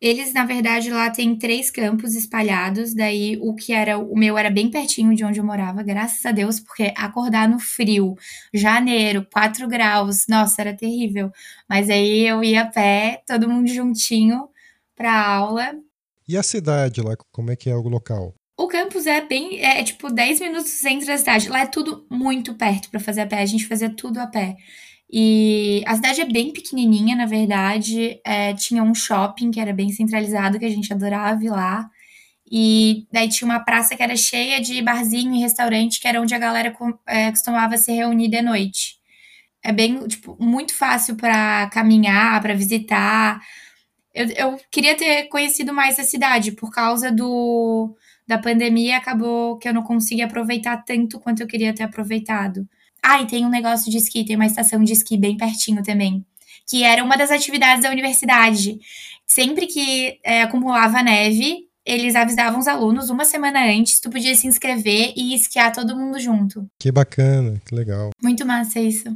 Eles, 0.00 0.32
na 0.32 0.46
verdade, 0.46 0.90
lá 0.90 1.10
tem 1.10 1.36
três 1.36 1.70
campos 1.70 2.14
espalhados. 2.14 2.94
Daí, 2.94 3.38
o 3.42 3.54
que 3.54 3.72
era 3.72 3.98
o 3.98 4.16
meu 4.16 4.38
era 4.38 4.50
bem 4.50 4.70
pertinho 4.70 5.14
de 5.14 5.24
onde 5.24 5.38
eu 5.38 5.44
morava, 5.44 5.82
graças 5.82 6.24
a 6.24 6.32
Deus, 6.32 6.58
porque 6.58 6.94
acordar 6.96 7.46
no 7.46 7.58
frio, 7.58 8.14
janeiro, 8.52 9.26
4 9.30 9.68
graus, 9.68 10.26
nossa, 10.26 10.62
era 10.62 10.74
terrível. 10.74 11.30
Mas 11.68 11.90
aí 11.90 12.26
eu 12.26 12.42
ia 12.42 12.62
a 12.62 12.66
pé, 12.66 13.22
todo 13.26 13.48
mundo 13.48 13.68
juntinho 13.68 14.48
pra 14.96 15.26
aula. 15.26 15.72
E 16.26 16.36
a 16.36 16.42
cidade 16.42 17.02
lá, 17.02 17.14
como 17.30 17.50
é 17.50 17.56
que 17.56 17.68
é 17.68 17.76
o 17.76 17.82
local? 17.82 18.34
O 18.56 18.68
campus 18.68 19.06
é 19.06 19.20
bem, 19.20 19.58
é, 19.60 19.80
é 19.80 19.84
tipo 19.84 20.10
10 20.10 20.40
minutos 20.40 20.84
entre 20.84 21.06
da 21.06 21.18
cidade. 21.18 21.48
Lá 21.48 21.60
é 21.60 21.66
tudo 21.66 22.06
muito 22.10 22.54
perto 22.54 22.90
para 22.90 23.00
fazer 23.00 23.22
a 23.22 23.26
pé. 23.26 23.40
A 23.40 23.46
gente 23.46 23.66
fazia 23.66 23.88
tudo 23.88 24.18
a 24.18 24.26
pé. 24.26 24.56
E 25.12 25.82
a 25.86 25.96
cidade 25.96 26.20
é 26.20 26.24
bem 26.24 26.52
pequenininha, 26.52 27.16
na 27.16 27.26
verdade. 27.26 28.20
É, 28.24 28.54
tinha 28.54 28.82
um 28.82 28.94
shopping 28.94 29.50
que 29.50 29.60
era 29.60 29.72
bem 29.72 29.90
centralizado, 29.90 30.58
que 30.58 30.64
a 30.64 30.70
gente 30.70 30.92
adorava 30.92 31.44
ir 31.44 31.50
lá. 31.50 31.90
E 32.50 33.06
daí 33.12 33.28
tinha 33.28 33.46
uma 33.46 33.60
praça 33.60 33.96
que 33.96 34.02
era 34.02 34.16
cheia 34.16 34.60
de 34.60 34.82
barzinho 34.82 35.34
e 35.34 35.40
restaurante, 35.40 36.00
que 36.00 36.08
era 36.08 36.20
onde 36.20 36.34
a 36.34 36.38
galera 36.38 36.74
é, 37.06 37.30
costumava 37.30 37.76
se 37.76 37.92
reunir 37.92 38.28
de 38.28 38.42
noite. 38.42 38.98
É 39.62 39.72
bem, 39.72 40.06
tipo, 40.08 40.36
muito 40.40 40.74
fácil 40.76 41.16
para 41.16 41.68
caminhar, 41.70 42.40
para 42.42 42.54
visitar. 42.54 43.40
Eu, 44.14 44.26
eu 44.30 44.60
queria 44.70 44.96
ter 44.96 45.24
conhecido 45.28 45.72
mais 45.72 45.98
a 45.98 46.04
cidade, 46.04 46.52
por 46.52 46.70
causa 46.72 47.12
do, 47.12 47.96
da 48.26 48.38
pandemia, 48.38 48.96
acabou 48.96 49.58
que 49.58 49.68
eu 49.68 49.74
não 49.74 49.82
consegui 49.82 50.22
aproveitar 50.22 50.78
tanto 50.84 51.20
quanto 51.20 51.42
eu 51.42 51.46
queria 51.46 51.74
ter 51.74 51.84
aproveitado. 51.84 52.68
Ah, 53.02 53.22
e 53.22 53.26
tem 53.26 53.44
um 53.44 53.50
negócio 53.50 53.90
de 53.90 53.96
esqui, 53.96 54.24
tem 54.24 54.36
uma 54.36 54.46
estação 54.46 54.82
de 54.82 54.92
esqui 54.92 55.16
bem 55.16 55.36
pertinho 55.36 55.82
também. 55.82 56.24
Que 56.68 56.84
era 56.84 57.02
uma 57.02 57.16
das 57.16 57.30
atividades 57.30 57.82
da 57.82 57.90
universidade. 57.90 58.78
Sempre 59.26 59.66
que 59.66 60.18
é, 60.24 60.42
acumulava 60.42 61.02
neve, 61.02 61.68
eles 61.84 62.14
avisavam 62.14 62.60
os 62.60 62.68
alunos 62.68 63.10
uma 63.10 63.24
semana 63.24 63.64
antes, 63.64 64.00
tu 64.00 64.10
podia 64.10 64.34
se 64.34 64.46
inscrever 64.46 65.12
e 65.16 65.34
esquiar 65.34 65.72
todo 65.72 65.96
mundo 65.96 66.18
junto. 66.18 66.66
Que 66.78 66.92
bacana, 66.92 67.60
que 67.64 67.74
legal. 67.74 68.10
Muito 68.22 68.46
massa 68.46 68.80
isso. 68.80 69.08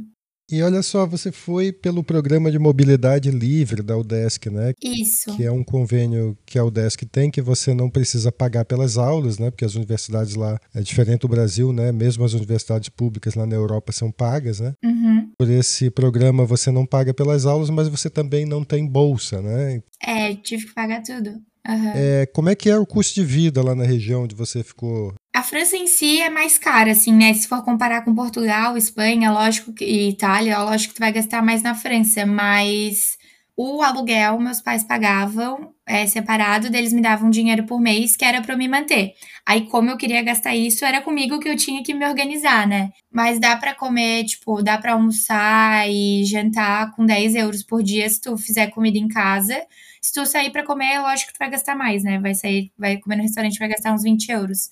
E 0.49 0.61
olha 0.61 0.83
só, 0.83 1.07
você 1.07 1.31
foi 1.31 1.71
pelo 1.71 2.03
programa 2.03 2.51
de 2.51 2.59
mobilidade 2.59 3.31
livre 3.31 3.81
da 3.81 3.97
UDESC, 3.97 4.49
né? 4.49 4.73
Isso. 4.81 5.35
Que 5.35 5.43
é 5.43 5.51
um 5.51 5.63
convênio 5.63 6.37
que 6.45 6.59
a 6.59 6.63
UDESC 6.63 7.05
tem, 7.05 7.31
que 7.31 7.41
você 7.41 7.73
não 7.73 7.89
precisa 7.89 8.31
pagar 8.31 8.63
pelas 8.65 8.97
aulas, 8.97 9.39
né? 9.39 9.49
Porque 9.49 9.65
as 9.65 9.75
universidades 9.75 10.35
lá 10.35 10.59
é 10.73 10.81
diferente 10.81 11.21
do 11.21 11.27
Brasil, 11.27 11.73
né? 11.73 11.91
Mesmo 11.91 12.23
as 12.23 12.33
universidades 12.33 12.89
públicas 12.89 13.33
lá 13.33 13.45
na 13.45 13.55
Europa 13.55 13.91
são 13.91 14.11
pagas, 14.11 14.59
né? 14.59 14.73
Uhum. 14.83 15.31
Por 15.37 15.49
esse 15.49 15.89
programa 15.89 16.45
você 16.45 16.69
não 16.69 16.85
paga 16.85 17.13
pelas 17.13 17.45
aulas, 17.45 17.71
mas 17.71 17.87
você 17.87 18.09
também 18.09 18.45
não 18.45 18.63
tem 18.63 18.85
bolsa, 18.87 19.41
né? 19.41 19.81
É, 20.05 20.35
tive 20.35 20.67
que 20.67 20.73
pagar 20.73 21.01
tudo. 21.01 21.41
Uhum. 21.67 21.91
É, 21.95 22.25
como 22.27 22.49
é 22.49 22.55
que 22.55 22.69
é 22.69 22.77
o 22.77 22.85
custo 22.85 23.15
de 23.15 23.23
vida 23.25 23.63
lá 23.63 23.73
na 23.73 23.83
região 23.83 24.23
onde 24.23 24.35
você 24.35 24.63
ficou? 24.63 25.13
França 25.45 25.77
em 25.77 25.87
si 25.87 26.19
é 26.21 26.29
mais 26.29 26.57
cara, 26.57 26.91
assim, 26.91 27.13
né? 27.13 27.33
Se 27.33 27.47
for 27.47 27.63
comparar 27.63 28.03
com 28.03 28.13
Portugal, 28.13 28.75
Espanha, 28.75 29.31
lógico 29.31 29.71
que 29.73 29.85
e 29.85 30.09
Itália, 30.09 30.59
lógico 30.59 30.93
que 30.93 30.99
tu 30.99 31.03
vai 31.03 31.11
gastar 31.13 31.41
mais 31.41 31.61
na 31.63 31.75
França, 31.75 32.25
mas 32.25 33.17
o 33.55 33.81
aluguel 33.81 34.37
meus 34.39 34.59
pais 34.59 34.83
pagavam 34.83 35.73
é, 35.87 36.05
separado, 36.07 36.69
deles 36.69 36.91
me 36.91 37.01
davam 37.01 37.29
dinheiro 37.29 37.65
por 37.65 37.79
mês 37.79 38.17
que 38.17 38.25
era 38.25 38.41
para 38.41 38.57
me 38.57 38.67
manter. 38.67 39.13
Aí, 39.45 39.67
como 39.69 39.89
eu 39.89 39.97
queria 39.97 40.21
gastar 40.23 40.55
isso, 40.55 40.83
era 40.83 41.01
comigo 41.01 41.39
que 41.39 41.47
eu 41.47 41.55
tinha 41.55 41.83
que 41.83 41.93
me 41.93 42.05
organizar, 42.05 42.67
né? 42.67 42.89
Mas 43.11 43.39
dá 43.39 43.55
para 43.55 43.73
comer, 43.75 44.25
tipo, 44.25 44.61
dá 44.61 44.77
para 44.77 44.93
almoçar 44.93 45.87
e 45.89 46.25
jantar 46.25 46.91
com 46.95 47.05
10 47.05 47.35
euros 47.35 47.63
por 47.63 47.81
dia 47.83 48.09
se 48.09 48.19
tu 48.19 48.35
fizer 48.37 48.67
comida 48.71 48.97
em 48.97 49.07
casa. 49.07 49.55
Se 50.01 50.11
tu 50.13 50.25
sair 50.25 50.51
para 50.51 50.63
comer, 50.65 50.99
lógico 50.99 51.31
que 51.31 51.37
tu 51.37 51.39
vai 51.39 51.49
gastar 51.49 51.75
mais, 51.75 52.03
né? 52.03 52.19
Vai 52.19 52.33
sair, 52.33 52.71
vai 52.77 52.97
comer 52.97 53.17
no 53.17 53.23
restaurante, 53.23 53.59
vai 53.59 53.69
gastar 53.69 53.93
uns 53.93 54.03
20 54.03 54.29
euros. 54.29 54.69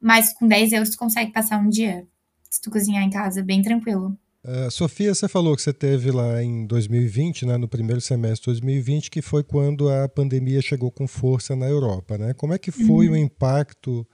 Mas 0.00 0.32
com 0.32 0.46
10 0.46 0.72
euros 0.72 0.90
tu 0.90 0.98
consegue 0.98 1.32
passar 1.32 1.58
um 1.58 1.68
dia. 1.68 2.06
Se 2.50 2.60
tu 2.60 2.70
cozinhar 2.70 3.02
em 3.04 3.10
casa, 3.10 3.42
bem 3.42 3.62
tranquilo. 3.62 4.16
Uh, 4.42 4.70
Sofia, 4.70 5.14
você 5.14 5.28
falou 5.28 5.54
que 5.54 5.60
você 5.60 5.72
teve 5.72 6.10
lá 6.10 6.42
em 6.42 6.66
2020, 6.66 7.44
né, 7.44 7.58
no 7.58 7.68
primeiro 7.68 8.00
semestre 8.00 8.40
de 8.40 8.60
2020, 8.60 9.10
que 9.10 9.20
foi 9.20 9.44
quando 9.44 9.90
a 9.90 10.08
pandemia 10.08 10.62
chegou 10.62 10.90
com 10.90 11.06
força 11.06 11.54
na 11.54 11.66
Europa, 11.66 12.16
né? 12.16 12.32
Como 12.32 12.54
é 12.54 12.58
que 12.58 12.70
foi 12.70 13.08
uhum. 13.08 13.14
o 13.14 13.16
impacto 13.16 14.06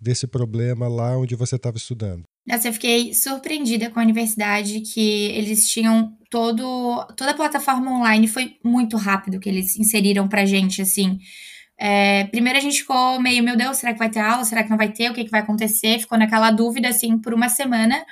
desse 0.00 0.26
problema 0.26 0.88
lá 0.88 1.16
onde 1.18 1.36
você 1.36 1.56
estava 1.56 1.76
estudando? 1.76 2.24
Nossa, 2.46 2.68
eu 2.68 2.72
fiquei 2.72 3.14
surpreendida 3.14 3.90
com 3.90 3.98
a 3.98 4.02
universidade 4.02 4.80
que 4.80 5.26
eles 5.32 5.68
tinham 5.68 6.16
todo 6.30 7.06
toda 7.16 7.30
a 7.30 7.34
plataforma 7.34 7.90
online 7.90 8.28
foi 8.28 8.56
muito 8.62 8.96
rápido 8.96 9.40
que 9.40 9.48
eles 9.48 9.78
inseriram 9.78 10.28
pra 10.28 10.44
gente 10.44 10.82
assim. 10.82 11.18
É, 11.78 12.24
primeiro 12.24 12.58
a 12.58 12.62
gente 12.62 12.78
ficou 12.78 13.20
meio, 13.20 13.42
meu 13.42 13.56
Deus, 13.56 13.78
será 13.78 13.92
que 13.92 13.98
vai 13.98 14.10
ter 14.10 14.20
aula? 14.20 14.44
Será 14.44 14.62
que 14.62 14.70
não 14.70 14.76
vai 14.76 14.92
ter? 14.92 15.10
O 15.10 15.14
que, 15.14 15.24
que 15.24 15.30
vai 15.30 15.40
acontecer? 15.40 15.98
Ficou 15.98 16.18
naquela 16.18 16.50
dúvida 16.50 16.88
assim 16.88 17.18
por 17.18 17.34
uma 17.34 17.48
semana, 17.48 18.04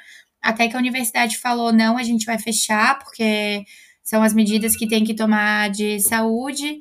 até 0.42 0.68
que 0.68 0.76
a 0.76 0.78
universidade 0.78 1.38
falou: 1.38 1.72
não, 1.72 1.96
a 1.96 2.02
gente 2.02 2.26
vai 2.26 2.38
fechar, 2.38 2.98
porque 2.98 3.64
são 4.02 4.22
as 4.22 4.34
medidas 4.34 4.76
que 4.76 4.88
tem 4.88 5.04
que 5.04 5.14
tomar 5.14 5.70
de 5.70 6.00
saúde. 6.00 6.80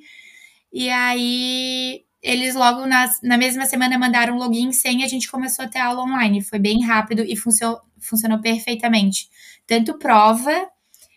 E 0.74 0.90
aí 0.90 2.04
eles 2.22 2.56
logo 2.56 2.86
nas, 2.86 3.20
na 3.24 3.38
mesma 3.38 3.66
semana 3.66 3.98
mandaram 3.98 4.38
login 4.38 4.72
senha, 4.72 5.06
a 5.06 5.10
gente 5.10 5.30
começou 5.30 5.66
a 5.66 5.68
ter 5.68 5.80
aula 5.80 6.04
online. 6.04 6.42
Foi 6.42 6.60
bem 6.60 6.84
rápido 6.86 7.24
e 7.24 7.36
funcionou, 7.36 7.82
funcionou 8.00 8.40
perfeitamente. 8.42 9.28
Tanto 9.68 9.98
prova 9.98 10.70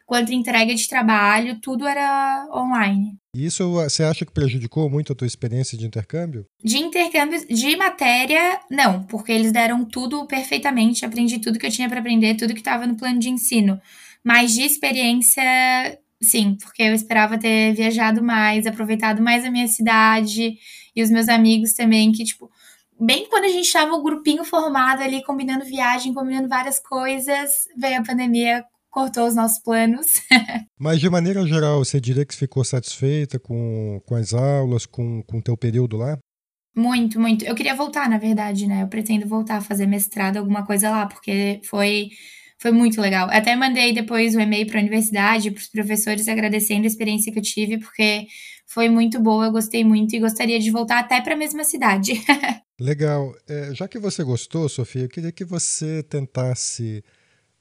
quanto 0.07 0.33
entrega 0.33 0.75
de 0.75 0.89
trabalho, 0.89 1.61
tudo 1.61 1.87
era 1.87 2.47
online. 2.53 3.17
E 3.35 3.47
isso 3.47 3.71
você 3.73 4.05
acha 4.05 4.25
que 4.25 4.33
prejudicou 4.33 4.89
muito 4.89 5.13
a 5.13 5.17
tua 5.17 5.27
experiência 5.27 5.77
de 5.77 5.87
intercâmbio? 5.87 6.47
De 6.63 6.79
intercâmbio 6.79 7.47
de 7.49 7.77
matéria, 7.77 8.61
não, 8.71 9.03
porque 9.05 9.33
eles 9.33 9.51
deram 9.51 9.85
tudo 9.85 10.27
perfeitamente, 10.27 11.05
aprendi 11.05 11.39
tudo 11.39 11.59
que 11.59 11.67
eu 11.67 11.71
tinha 11.71 11.89
para 11.89 12.01
aprender, 12.01 12.37
tudo 12.37 12.55
que 12.55 12.61
estava 12.61 12.87
no 12.87 12.97
plano 12.97 13.19
de 13.19 13.31
ensino. 13.31 13.81
Mas 14.23 14.53
de 14.53 14.63
experiência, 14.63 15.43
sim, 16.23 16.57
porque 16.63 16.83
eu 16.83 16.95
esperava 16.95 17.39
ter 17.39 17.75
viajado 17.75 18.23
mais, 18.23 18.67
aproveitado 18.67 19.21
mais 19.23 19.45
a 19.45 19.51
minha 19.51 19.67
cidade 19.67 20.57
e 20.95 21.03
os 21.03 21.11
meus 21.11 21.29
amigos 21.29 21.73
também, 21.73 22.13
que, 22.13 22.25
tipo, 22.25 22.51
bem 23.01 23.29
quando 23.29 23.45
a 23.45 23.49
gente 23.49 23.67
estava 23.67 23.93
o 23.95 24.03
grupinho 24.03 24.45
formado 24.45 25.03
ali, 25.03 25.23
combinando 25.25 25.65
viagem, 25.65 26.15
combinando 26.15 26.49
várias 26.49 26.79
coisas, 26.79 27.69
veio 27.77 27.99
a 27.99 28.05
pandemia, 28.05 28.65
cortou 28.95 29.27
os 29.27 29.35
nossos 29.35 29.59
planos. 29.59 30.07
Mas, 30.79 31.01
de 31.01 31.11
maneira 31.11 31.45
geral, 31.45 31.85
você 31.85 32.01
diria 32.01 32.25
que 32.25 32.37
ficou 32.37 32.65
satisfeita 32.65 33.41
com, 33.41 34.01
com 34.07 34.15
as 34.15 34.33
aulas, 34.33 34.87
com 34.87 35.25
o 35.33 35.43
teu 35.43 35.57
período 35.57 35.97
lá? 35.97 36.17
Muito, 36.77 37.21
muito. 37.21 37.45
Eu 37.45 37.57
queria 37.57 37.75
voltar, 37.75 38.09
na 38.09 38.19
verdade, 38.19 38.69
né? 38.69 38.83
Eu 38.83 38.89
pretendo 38.89 39.27
voltar 39.27 39.57
a 39.57 39.61
fazer 39.61 39.87
mestrado, 39.87 40.37
alguma 40.37 40.65
coisa 40.65 40.91
lá, 40.91 41.07
porque 41.07 41.61
foi 41.65 42.11
foi 42.57 42.71
muito 42.71 43.01
legal. 43.01 43.29
Eu 43.29 43.37
até 43.37 43.55
mandei 43.57 43.93
depois 43.93 44.35
o 44.35 44.39
um 44.39 44.41
e-mail 44.41 44.67
para 44.67 44.79
a 44.79 44.83
universidade, 44.83 45.51
para 45.51 45.61
os 45.61 45.69
professores, 45.69 46.29
agradecendo 46.29 46.85
a 46.85 46.87
experiência 46.87 47.33
que 47.33 47.39
eu 47.39 47.43
tive, 47.43 47.79
porque 47.79 48.27
foi 48.67 48.89
muito 48.89 49.21
boa, 49.21 49.47
eu 49.47 49.53
gostei 49.53 49.85
muito 49.85 50.15
e 50.15 50.21
gostaria 50.21 50.59
de 50.59 50.71
voltar 50.71 51.01
até 51.01 51.21
para 51.21 51.35
a 51.35 51.37
mesma 51.37 51.65
cidade. 51.65 52.13
Legal. 52.81 53.35
É, 53.49 53.75
já 53.75 53.87
que 53.87 53.99
você 53.99 54.23
gostou, 54.23 54.69
Sofia, 54.69 55.03
eu 55.03 55.09
queria 55.09 55.33
que 55.33 55.45
você 55.45 56.03
tentasse 56.05 57.05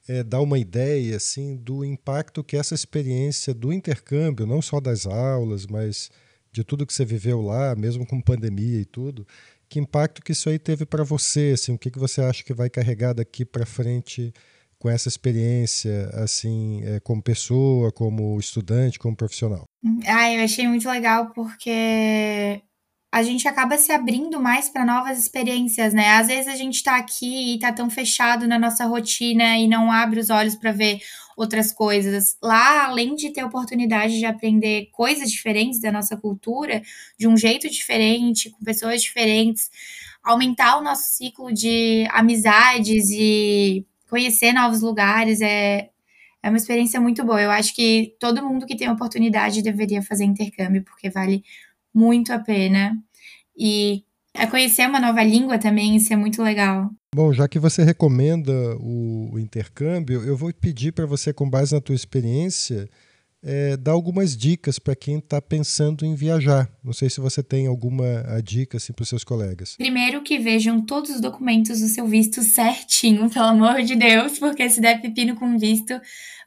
é, 0.08 0.22
dar 0.22 0.40
uma 0.40 0.58
ideia 0.58 1.16
assim 1.16 1.56
do 1.56 1.84
impacto 1.84 2.44
que 2.44 2.56
essa 2.56 2.74
experiência 2.74 3.54
do 3.54 3.72
intercâmbio, 3.72 4.46
não 4.46 4.60
só 4.60 4.80
das 4.80 5.06
aulas, 5.06 5.66
mas 5.66 6.10
de 6.52 6.62
tudo 6.62 6.86
que 6.86 6.94
você 6.94 7.04
viveu 7.04 7.40
lá, 7.40 7.74
mesmo 7.74 8.06
com 8.06 8.20
pandemia 8.20 8.80
e 8.80 8.84
tudo, 8.84 9.26
que 9.68 9.80
impacto 9.80 10.22
que 10.22 10.32
isso 10.32 10.48
aí 10.48 10.58
teve 10.58 10.86
para 10.86 11.02
você? 11.02 11.52
Assim, 11.54 11.72
o 11.72 11.78
que, 11.78 11.90
que 11.90 11.98
você 11.98 12.20
acha 12.20 12.44
que 12.44 12.54
vai 12.54 12.70
carregar 12.70 13.12
daqui 13.12 13.44
para 13.44 13.66
frente? 13.66 14.32
com 14.84 14.90
essa 14.90 15.08
experiência, 15.08 16.10
assim, 16.12 16.82
é, 16.84 17.00
como 17.00 17.22
pessoa, 17.22 17.90
como 17.90 18.38
estudante, 18.38 18.98
como 18.98 19.16
profissional? 19.16 19.64
Ah, 20.06 20.30
eu 20.30 20.44
achei 20.44 20.68
muito 20.68 20.86
legal 20.86 21.30
porque 21.30 22.60
a 23.14 23.22
gente 23.22 23.46
acaba 23.46 23.78
se 23.78 23.92
abrindo 23.92 24.40
mais 24.40 24.68
para 24.68 24.84
novas 24.84 25.16
experiências, 25.20 25.94
né? 25.94 26.16
Às 26.16 26.26
vezes 26.26 26.48
a 26.48 26.56
gente 26.56 26.74
está 26.74 26.96
aqui 26.96 27.54
e 27.54 27.58
tá 27.60 27.72
tão 27.72 27.88
fechado 27.88 28.48
na 28.48 28.58
nossa 28.58 28.84
rotina 28.86 29.56
e 29.56 29.68
não 29.68 29.88
abre 29.88 30.18
os 30.18 30.30
olhos 30.30 30.56
para 30.56 30.72
ver 30.72 30.98
outras 31.36 31.70
coisas. 31.70 32.36
Lá, 32.42 32.86
além 32.86 33.14
de 33.14 33.30
ter 33.30 33.44
oportunidade 33.44 34.18
de 34.18 34.26
aprender 34.26 34.88
coisas 34.90 35.30
diferentes 35.30 35.80
da 35.80 35.92
nossa 35.92 36.16
cultura, 36.16 36.82
de 37.16 37.28
um 37.28 37.36
jeito 37.36 37.70
diferente, 37.70 38.50
com 38.50 38.64
pessoas 38.64 39.00
diferentes, 39.00 39.70
aumentar 40.20 40.78
o 40.78 40.82
nosso 40.82 41.04
ciclo 41.04 41.52
de 41.54 42.08
amizades 42.10 43.10
e 43.12 43.86
conhecer 44.10 44.52
novos 44.52 44.80
lugares 44.82 45.40
é, 45.40 45.88
é 46.42 46.48
uma 46.48 46.58
experiência 46.58 47.00
muito 47.00 47.24
boa. 47.24 47.40
Eu 47.40 47.52
acho 47.52 47.76
que 47.76 48.16
todo 48.18 48.44
mundo 48.44 48.66
que 48.66 48.76
tem 48.76 48.90
oportunidade 48.90 49.62
deveria 49.62 50.02
fazer 50.02 50.24
intercâmbio, 50.24 50.82
porque 50.82 51.08
vale 51.08 51.44
muito 51.94 52.32
a 52.32 52.38
pena. 52.38 52.96
E 53.56 54.02
é 54.34 54.46
conhecer 54.46 54.86
uma 54.88 55.00
nova 55.00 55.22
língua 55.22 55.58
também, 55.58 55.96
isso 55.96 56.12
é 56.12 56.16
muito 56.16 56.42
legal. 56.42 56.90
Bom, 57.14 57.32
já 57.32 57.46
que 57.46 57.58
você 57.58 57.84
recomenda 57.84 58.52
o, 58.80 59.30
o 59.34 59.38
intercâmbio, 59.38 60.24
eu 60.24 60.36
vou 60.36 60.52
pedir 60.52 60.92
para 60.92 61.06
você, 61.06 61.32
com 61.32 61.48
base 61.48 61.72
na 61.72 61.80
tua 61.80 61.94
experiência, 61.94 62.88
é, 63.40 63.76
dar 63.76 63.92
algumas 63.92 64.36
dicas 64.36 64.78
para 64.78 64.96
quem 64.96 65.18
está 65.18 65.40
pensando 65.40 66.04
em 66.04 66.14
viajar. 66.14 66.68
Não 66.82 66.92
sei 66.92 67.08
se 67.08 67.20
você 67.20 67.42
tem 67.42 67.66
alguma 67.66 68.24
dica 68.42 68.78
assim, 68.78 68.92
para 68.92 69.02
os 69.02 69.08
seus 69.08 69.22
colegas. 69.22 69.76
Primeiro 69.76 70.22
que 70.22 70.38
vejam 70.38 70.80
todos 70.80 71.10
os 71.10 71.20
documentos 71.20 71.80
do 71.80 71.86
seu 71.86 72.06
visto 72.06 72.42
certinho, 72.42 73.28
pelo 73.30 73.44
amor 73.44 73.82
de 73.82 73.94
Deus, 73.94 74.38
porque 74.38 74.68
se 74.68 74.80
der 74.80 75.00
pepino 75.00 75.36
com 75.36 75.56
visto, 75.58 75.94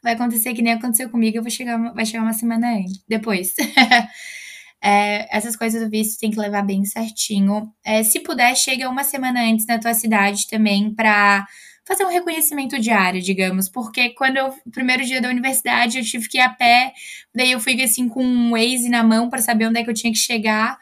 vai 0.02 0.14
acontecer 0.14 0.52
que 0.52 0.60
nem 0.60 0.74
aconteceu 0.74 1.08
comigo, 1.08 1.38
eu 1.38 1.42
vou 1.42 1.50
chegar, 1.50 1.78
vai 1.94 2.04
chegar 2.04 2.22
uma 2.22 2.34
semana 2.34 2.76
antes, 2.76 3.02
depois. 3.08 3.54
É, 4.82 5.36
essas 5.36 5.56
coisas 5.56 5.82
do 5.82 5.90
visto 5.90 6.18
tem 6.18 6.30
que 6.30 6.38
levar 6.38 6.62
bem 6.62 6.84
certinho. 6.84 7.72
É, 7.84 8.02
se 8.02 8.20
puder, 8.20 8.54
chega 8.56 8.88
uma 8.88 9.04
semana 9.04 9.42
antes 9.42 9.66
na 9.66 9.78
tua 9.78 9.94
cidade 9.94 10.46
também 10.48 10.94
para 10.94 11.46
fazer 11.88 12.04
um 12.04 12.10
reconhecimento 12.10 12.78
diário, 12.78 13.20
digamos, 13.22 13.68
porque 13.68 14.10
quando 14.10 14.36
eu, 14.36 14.54
primeiro 14.70 15.04
dia 15.04 15.22
da 15.22 15.30
universidade, 15.30 15.98
eu 15.98 16.04
tive 16.04 16.28
que 16.28 16.36
ir 16.36 16.42
a 16.42 16.50
pé, 16.50 16.92
daí 17.34 17.52
eu 17.52 17.60
fui 17.60 17.80
assim 17.82 18.08
com 18.08 18.22
um 18.22 18.50
Waze 18.50 18.90
na 18.90 19.02
mão 19.02 19.30
para 19.30 19.40
saber 19.40 19.66
onde 19.66 19.80
é 19.80 19.84
que 19.84 19.90
eu 19.90 19.94
tinha 19.94 20.12
que 20.12 20.18
chegar. 20.18 20.78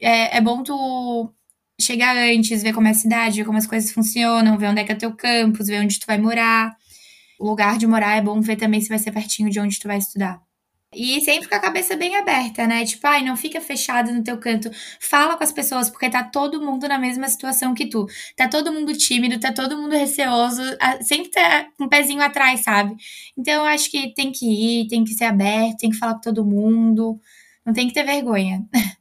É, 0.00 0.38
é 0.38 0.40
bom 0.40 0.62
tu 0.62 1.30
chegar 1.80 2.16
antes, 2.16 2.62
ver 2.62 2.72
como 2.72 2.88
é 2.88 2.90
a 2.90 2.94
cidade, 2.94 3.38
ver 3.38 3.44
como 3.44 3.58
as 3.58 3.66
coisas 3.66 3.92
funcionam, 3.92 4.58
ver 4.58 4.68
onde 4.68 4.80
é 4.80 4.84
que 4.84 4.92
é 4.92 4.94
teu 4.94 5.14
campus, 5.14 5.66
ver 5.68 5.80
onde 5.80 5.98
tu 6.00 6.06
vai 6.06 6.18
morar. 6.18 6.74
O 7.38 7.48
lugar 7.48 7.78
de 7.78 7.86
morar 7.86 8.16
é 8.16 8.22
bom 8.22 8.40
ver 8.40 8.56
também 8.56 8.80
se 8.80 8.88
vai 8.88 8.98
ser 8.98 9.12
pertinho 9.12 9.50
de 9.50 9.60
onde 9.60 9.78
tu 9.78 9.88
vai 9.88 9.98
estudar. 9.98 10.40
E 10.92 11.20
sempre 11.20 11.48
com 11.48 11.54
a 11.54 11.60
cabeça 11.60 11.96
bem 11.96 12.16
aberta, 12.16 12.66
né? 12.66 12.84
Tipo, 12.84 13.06
ai, 13.06 13.22
não 13.24 13.36
fica 13.36 13.60
fechado 13.60 14.12
no 14.12 14.24
teu 14.24 14.36
canto. 14.38 14.68
Fala 15.00 15.36
com 15.36 15.44
as 15.44 15.52
pessoas, 15.52 15.88
porque 15.88 16.10
tá 16.10 16.24
todo 16.24 16.60
mundo 16.60 16.88
na 16.88 16.98
mesma 16.98 17.28
situação 17.28 17.74
que 17.74 17.88
tu. 17.88 18.06
Tá 18.36 18.48
todo 18.48 18.72
mundo 18.72 18.92
tímido, 18.96 19.38
tá 19.38 19.52
todo 19.52 19.76
mundo 19.78 19.92
receoso, 19.94 20.60
sempre 21.02 21.30
tá 21.30 21.68
um 21.80 21.88
pezinho 21.88 22.20
atrás, 22.22 22.60
sabe? 22.60 22.96
Então 23.38 23.54
eu 23.54 23.64
acho 23.66 23.88
que 23.88 24.12
tem 24.14 24.32
que 24.32 24.46
ir, 24.46 24.88
tem 24.88 25.04
que 25.04 25.14
ser 25.14 25.26
aberto, 25.26 25.78
tem 25.78 25.90
que 25.90 25.96
falar 25.96 26.14
com 26.14 26.20
todo 26.22 26.44
mundo. 26.44 27.20
Não 27.64 27.72
tem 27.72 27.86
que 27.86 27.94
ter 27.94 28.02
vergonha. 28.04 28.66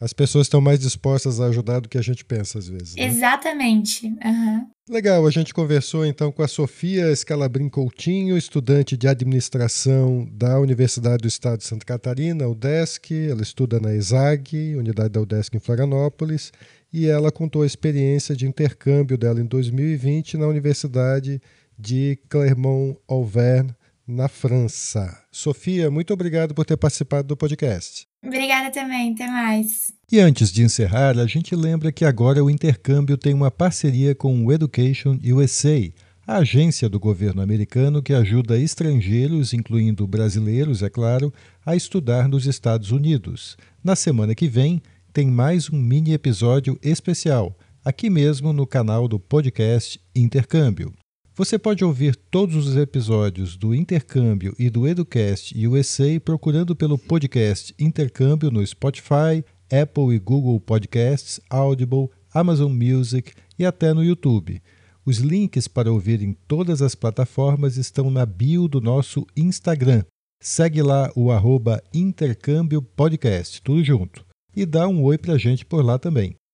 As 0.00 0.12
pessoas 0.12 0.46
estão 0.46 0.60
mais 0.60 0.80
dispostas 0.80 1.40
a 1.40 1.46
ajudar 1.46 1.80
do 1.80 1.88
que 1.88 1.96
a 1.96 2.02
gente 2.02 2.24
pensa 2.24 2.58
às 2.58 2.68
vezes. 2.68 2.96
Né? 2.96 3.04
Exatamente. 3.04 4.06
Uhum. 4.06 4.66
Legal, 4.88 5.26
a 5.26 5.30
gente 5.30 5.54
conversou 5.54 6.04
então 6.04 6.30
com 6.30 6.42
a 6.42 6.48
Sofia 6.48 7.14
Scalabrin 7.14 7.68
Coutinho, 7.68 8.36
estudante 8.36 8.96
de 8.96 9.08
administração 9.08 10.28
da 10.30 10.60
Universidade 10.60 11.22
do 11.22 11.28
Estado 11.28 11.58
de 11.58 11.64
Santa 11.64 11.86
Catarina, 11.86 12.46
UDESC. 12.46 13.28
Ela 13.30 13.42
estuda 13.42 13.80
na 13.80 13.94
ESAG, 13.94 14.76
unidade 14.76 15.10
da 15.10 15.22
UDESC 15.22 15.56
em 15.56 15.60
Florianópolis, 15.60 16.52
e 16.92 17.06
ela 17.06 17.32
contou 17.32 17.62
a 17.62 17.66
experiência 17.66 18.36
de 18.36 18.46
intercâmbio 18.46 19.16
dela 19.16 19.40
em 19.40 19.46
2020 19.46 20.36
na 20.36 20.46
Universidade 20.46 21.40
de 21.78 22.18
Clermont-Auvergne, 22.28 23.74
na 24.06 24.28
França. 24.28 25.22
Sofia, 25.30 25.90
muito 25.90 26.12
obrigado 26.12 26.54
por 26.54 26.64
ter 26.64 26.76
participado 26.76 27.28
do 27.28 27.36
podcast. 27.36 28.06
Obrigada 28.24 28.70
também, 28.70 29.12
até 29.12 29.26
mais. 29.26 29.92
E 30.10 30.18
antes 30.18 30.52
de 30.52 30.62
encerrar, 30.62 31.18
a 31.18 31.26
gente 31.26 31.54
lembra 31.54 31.92
que 31.92 32.04
agora 32.04 32.42
o 32.42 32.50
intercâmbio 32.50 33.16
tem 33.18 33.34
uma 33.34 33.50
parceria 33.50 34.14
com 34.14 34.44
o 34.44 34.52
Education 34.52 35.18
USA, 35.24 35.92
a 36.26 36.38
agência 36.38 36.88
do 36.88 36.98
governo 36.98 37.42
americano 37.42 38.02
que 38.02 38.14
ajuda 38.14 38.58
estrangeiros, 38.58 39.52
incluindo 39.52 40.06
brasileiros, 40.06 40.82
é 40.82 40.88
claro, 40.88 41.32
a 41.64 41.76
estudar 41.76 42.28
nos 42.28 42.46
Estados 42.46 42.90
Unidos. 42.90 43.58
Na 43.82 43.94
semana 43.94 44.34
que 44.34 44.48
vem, 44.48 44.82
tem 45.12 45.26
mais 45.26 45.70
um 45.70 45.76
mini 45.76 46.12
episódio 46.12 46.78
especial, 46.82 47.56
aqui 47.84 48.08
mesmo 48.08 48.52
no 48.52 48.66
canal 48.66 49.06
do 49.06 49.20
podcast 49.20 50.00
Intercâmbio. 50.14 50.94
Você 51.36 51.58
pode 51.58 51.84
ouvir 51.84 52.14
todos 52.14 52.64
os 52.64 52.76
episódios 52.76 53.56
do 53.56 53.74
Intercâmbio 53.74 54.54
e 54.56 54.70
do 54.70 54.86
Educast 54.86 55.52
USA 55.66 56.20
procurando 56.24 56.76
pelo 56.76 56.96
podcast 56.96 57.74
Intercâmbio 57.76 58.52
no 58.52 58.64
Spotify, 58.64 59.44
Apple 59.68 60.14
e 60.14 60.20
Google 60.20 60.60
Podcasts, 60.60 61.40
Audible, 61.50 62.08
Amazon 62.32 62.72
Music 62.72 63.32
e 63.58 63.66
até 63.66 63.92
no 63.92 64.04
YouTube. 64.04 64.62
Os 65.04 65.18
links 65.18 65.66
para 65.66 65.92
ouvir 65.92 66.22
em 66.22 66.34
todas 66.46 66.80
as 66.80 66.94
plataformas 66.94 67.76
estão 67.76 68.12
na 68.12 68.24
bio 68.24 68.68
do 68.68 68.80
nosso 68.80 69.26
Instagram. 69.36 70.04
Segue 70.40 70.82
lá 70.82 71.10
o 71.16 71.32
arroba 71.32 71.82
Intercâmbio 71.92 72.80
Podcast, 72.80 73.60
tudo 73.60 73.82
junto. 73.82 74.24
E 74.54 74.64
dá 74.64 74.86
um 74.86 75.02
oi 75.02 75.18
pra 75.18 75.36
gente 75.36 75.64
por 75.64 75.84
lá 75.84 75.98
também. 75.98 76.36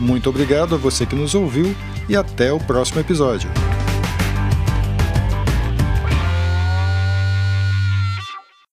Muito 0.00 0.30
obrigado 0.30 0.74
a 0.74 0.78
você 0.78 1.04
que 1.04 1.14
nos 1.14 1.34
ouviu 1.34 1.76
e 2.08 2.16
até 2.16 2.50
o 2.52 2.58
próximo 2.58 3.00
episódio. 3.00 3.50